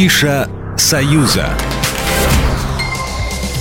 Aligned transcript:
Афиша 0.00 0.48
«Союза». 0.78 1.79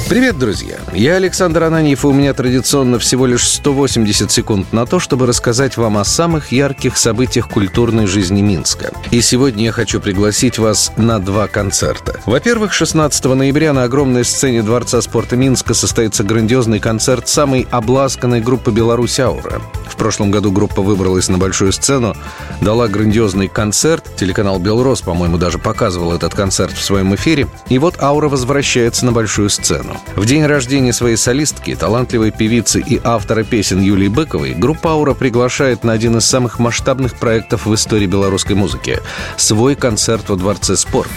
Привет, 0.09 0.39
друзья! 0.39 0.79
Я 0.91 1.17
Александр 1.17 1.61
Ананьев, 1.65 2.03
и 2.03 2.07
у 2.07 2.11
меня 2.11 2.33
традиционно 2.33 2.97
всего 2.97 3.27
лишь 3.27 3.47
180 3.47 4.31
секунд 4.31 4.73
на 4.73 4.87
то, 4.87 4.99
чтобы 4.99 5.27
рассказать 5.27 5.77
вам 5.77 5.99
о 5.99 6.03
самых 6.03 6.51
ярких 6.51 6.97
событиях 6.97 7.47
культурной 7.47 8.07
жизни 8.07 8.41
Минска. 8.41 8.91
И 9.11 9.21
сегодня 9.21 9.65
я 9.65 9.71
хочу 9.71 10.01
пригласить 10.01 10.57
вас 10.57 10.91
на 10.97 11.19
два 11.19 11.47
концерта. 11.47 12.19
Во-первых, 12.25 12.73
16 12.73 13.23
ноября 13.25 13.71
на 13.71 13.83
огромной 13.83 14.25
сцене 14.25 14.63
Дворца 14.63 14.99
спорта 15.03 15.35
Минска 15.35 15.75
состоится 15.75 16.23
грандиозный 16.23 16.79
концерт 16.79 17.27
самой 17.27 17.67
обласканной 17.69 18.41
группы 18.41 18.71
«Беларусь 18.71 19.19
Аура». 19.19 19.61
В 19.87 19.95
прошлом 19.95 20.31
году 20.31 20.51
группа 20.51 20.81
выбралась 20.81 21.27
на 21.27 21.37
большую 21.37 21.71
сцену, 21.71 22.15
дала 22.61 22.87
грандиозный 22.87 23.47
концерт. 23.47 24.05
Телеканал 24.15 24.57
«Белрос», 24.57 25.01
по-моему, 25.01 25.37
даже 25.37 25.59
показывал 25.59 26.13
этот 26.13 26.33
концерт 26.33 26.73
в 26.73 26.83
своем 26.83 27.13
эфире. 27.13 27.47
И 27.67 27.77
вот 27.77 28.01
«Аура» 28.01 28.27
возвращается 28.27 29.05
на 29.05 29.11
большую 29.11 29.49
сцену. 29.49 29.98
В 30.15 30.25
день 30.25 30.45
рождения 30.45 30.91
своей 30.91 31.15
солистки, 31.15 31.75
талантливой 31.75 32.31
певицы 32.31 32.81
и 32.81 32.99
автора 33.03 33.43
песен 33.43 33.81
Юлии 33.81 34.07
Быковой, 34.09 34.53
группа 34.53 34.91
«Аура» 34.91 35.13
приглашает 35.13 35.83
на 35.83 35.93
один 35.93 36.17
из 36.17 36.25
самых 36.25 36.59
масштабных 36.59 37.15
проектов 37.15 37.65
в 37.65 37.73
истории 37.73 38.07
белорусской 38.07 38.55
музыки– 38.55 38.99
свой 39.37 39.75
концерт 39.75 40.27
во 40.29 40.35
Дворце 40.35 40.75
спорта. 40.75 41.11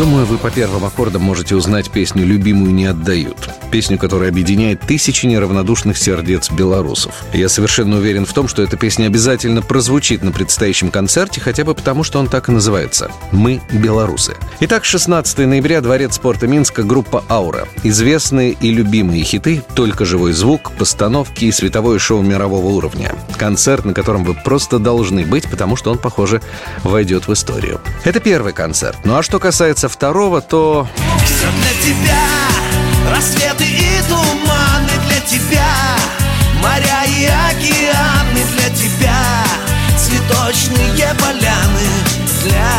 Думаю, 0.00 0.24
вы 0.24 0.38
по 0.38 0.50
первым 0.50 0.86
аккордам 0.86 1.20
можете 1.20 1.54
узнать 1.54 1.90
песню 1.90 2.24
«Любимую 2.24 2.72
не 2.72 2.86
отдают». 2.86 3.59
Песню, 3.70 3.98
которая 3.98 4.30
объединяет 4.30 4.80
тысячи 4.80 5.26
неравнодушных 5.26 5.96
сердец 5.96 6.50
белорусов. 6.50 7.14
Я 7.32 7.48
совершенно 7.48 7.98
уверен 7.98 8.26
в 8.26 8.32
том, 8.32 8.48
что 8.48 8.62
эта 8.62 8.76
песня 8.76 9.06
обязательно 9.06 9.62
прозвучит 9.62 10.22
на 10.22 10.32
предстоящем 10.32 10.90
концерте, 10.90 11.40
хотя 11.40 11.64
бы 11.64 11.74
потому, 11.74 12.02
что 12.02 12.18
он 12.18 12.26
так 12.26 12.48
и 12.48 12.52
называется 12.52 13.10
«Мы 13.30 13.60
белорусы». 13.72 14.36
Итак, 14.60 14.84
16 14.84 15.38
ноября, 15.38 15.80
Дворец 15.80 16.16
спорта 16.16 16.46
Минска, 16.46 16.82
группа 16.82 17.24
«Аура». 17.28 17.68
Известные 17.84 18.52
и 18.52 18.72
любимые 18.72 19.22
хиты, 19.22 19.62
только 19.74 20.04
живой 20.04 20.32
звук, 20.32 20.72
постановки 20.72 21.44
и 21.44 21.52
световое 21.52 21.98
шоу 21.98 22.22
мирового 22.22 22.66
уровня. 22.66 23.14
Концерт, 23.38 23.84
на 23.84 23.94
котором 23.94 24.24
вы 24.24 24.34
просто 24.34 24.78
должны 24.78 25.24
быть, 25.24 25.48
потому 25.48 25.76
что 25.76 25.92
он, 25.92 25.98
похоже, 25.98 26.42
войдет 26.82 27.28
в 27.28 27.32
историю. 27.32 27.80
Это 28.04 28.20
первый 28.20 28.52
концерт. 28.52 28.98
Ну 29.04 29.16
а 29.16 29.22
что 29.22 29.38
касается 29.38 29.88
второго, 29.88 30.40
то... 30.40 30.88
Все 31.24 31.46
для 31.46 31.94
тебя, 31.94 32.59
рассветы 33.08 33.64
и 33.64 34.02
туманы 34.08 34.92
для 35.06 35.20
тебя, 35.20 35.66
моря 36.60 37.04
и 37.06 37.26
океаны 37.26 38.42
для 38.54 38.70
тебя, 38.74 39.44
цветочные 39.96 41.14
поляны 41.18 41.88
для 42.42 42.72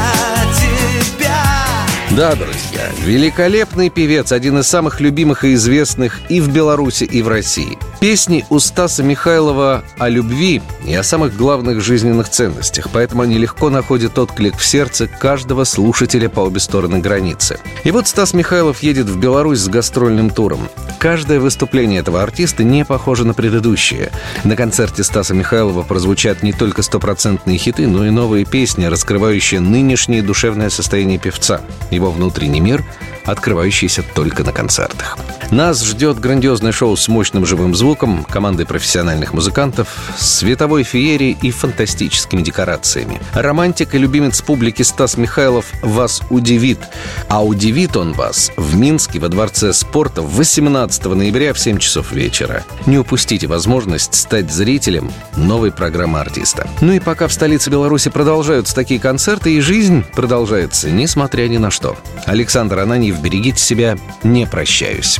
тебя. 0.56 1.82
Да, 2.12 2.36
друзья, 2.36 2.90
великолепный 3.06 3.90
певец, 3.90 4.32
один 4.32 4.60
из 4.60 4.68
самых 4.68 5.00
любимых 5.00 5.46
и 5.46 5.54
известных 5.54 6.20
и 6.30 6.42
в 6.42 6.50
Беларуси, 6.50 7.06
и 7.06 7.22
в 7.22 7.28
России. 7.28 7.78
Песни 8.02 8.44
у 8.50 8.58
Стаса 8.58 9.04
Михайлова 9.04 9.84
о 10.00 10.10
любви 10.10 10.64
и 10.84 10.92
о 10.96 11.04
самых 11.04 11.38
главных 11.38 11.82
жизненных 11.82 12.30
ценностях, 12.30 12.88
поэтому 12.92 13.22
они 13.22 13.38
легко 13.38 13.70
находят 13.70 14.18
отклик 14.18 14.58
в 14.58 14.66
сердце 14.66 15.08
каждого 15.08 15.66
слушателя 15.66 16.28
по 16.28 16.40
обе 16.40 16.60
стороны 16.60 16.98
границы. 16.98 17.60
И 17.84 17.92
вот 17.92 18.08
Стас 18.08 18.34
Михайлов 18.34 18.82
едет 18.82 19.06
в 19.06 19.20
Беларусь 19.20 19.60
с 19.60 19.68
гастрольным 19.68 20.32
туром. 20.32 20.68
Каждое 20.98 21.40
выступление 21.40 22.00
этого 22.00 22.24
артиста 22.24 22.64
не 22.64 22.86
похоже 22.86 23.24
на 23.24 23.36
предыдущее. 23.36 24.12
На 24.44 24.56
концерте 24.56 25.04
Стаса 25.04 25.36
Михайлова 25.36 25.84
прозвучат 25.84 26.42
не 26.42 26.54
только 26.54 26.82
стопроцентные 26.82 27.60
хиты, 27.60 27.86
но 27.88 28.08
и 28.08 28.10
новые 28.10 28.46
песни, 28.46 28.86
раскрывающие 28.86 29.60
нынешнее 29.60 30.24
душевное 30.24 30.72
состояние 30.72 31.20
певца, 31.20 31.62
его 31.92 32.10
внутренний 32.10 32.62
мир– 32.62 32.84
открывающийся 33.26 34.04
только 34.04 34.44
на 34.44 34.52
концертах. 34.52 35.18
Нас 35.52 35.84
ждет 35.84 36.18
грандиозное 36.18 36.72
шоу 36.72 36.96
с 36.96 37.10
мощным 37.10 37.46
живым 37.46 37.76
звуком, 37.76 38.24
командой 38.24 38.66
профессиональных 38.66 39.34
музыкантов, 39.34 39.90
световой 40.18 40.84
феерией 40.84 41.38
и 41.42 41.52
фантастическими 41.52 42.42
декорациями. 42.42 43.22
Романтик 43.34 43.94
и 43.94 43.98
любимец 43.98 44.42
публики 44.42 44.82
Стас 44.82 45.18
Михайлов 45.18 45.66
вас 45.84 46.22
удивит. 46.30 46.80
А 47.28 47.44
удивит 47.44 47.98
он 47.98 48.14
вас 48.14 48.54
в 48.56 48.78
Минске 48.78 49.20
во 49.20 49.28
Дворце 49.28 49.74
спорта 49.74 50.22
18 50.22 51.04
ноября 51.04 51.54
в 51.54 51.60
7 51.60 51.80
часов 51.80 52.14
вечера. 52.14 52.64
Не 52.86 52.98
упустите 52.98 53.48
возможность 53.48 54.16
стать 54.16 54.50
зрителем 54.50 55.12
новой 55.36 55.74
программы 55.74 56.22
артиста. 56.22 56.70
Ну 56.80 56.94
и 56.94 57.00
пока 57.00 57.28
в 57.28 57.34
столице 57.34 57.70
Беларуси 57.70 58.10
продолжаются 58.10 58.74
такие 58.74 59.02
концерты, 59.02 59.54
и 59.54 59.60
жизнь 59.60 60.06
продолжается, 60.16 60.90
несмотря 60.90 61.50
ни 61.50 61.58
на 61.58 61.72
что. 61.72 61.98
Александр 62.26 62.80
Ананьев, 62.80 63.20
берегите 63.20 63.62
себя, 63.62 63.98
не 64.24 64.48
прощаюсь. 64.48 65.20